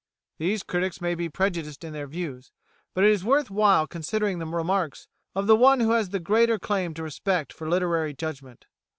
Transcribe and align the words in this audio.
These 0.39 0.63
critics 0.63 0.99
may 0.99 1.13
be 1.13 1.29
prejudiced 1.29 1.83
in 1.83 1.93
their 1.93 2.07
views, 2.07 2.51
but 2.95 3.03
it 3.03 3.11
is 3.11 3.23
worth 3.23 3.51
while 3.51 3.85
considering 3.85 4.39
the 4.39 4.47
remarks 4.47 5.07
of 5.35 5.45
the 5.45 5.55
one 5.55 5.79
who 5.79 5.91
has 5.91 6.09
the 6.09 6.19
greater 6.19 6.57
claim 6.57 6.95
to 6.95 7.03
respect 7.03 7.53
for 7.53 7.69
literary 7.69 8.15
judgment. 8.15 8.65